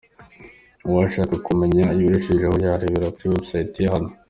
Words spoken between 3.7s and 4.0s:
ye